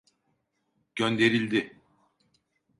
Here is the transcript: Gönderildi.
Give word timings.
Gönderildi. 0.95 1.75